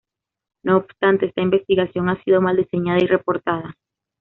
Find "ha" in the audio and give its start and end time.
2.09-2.19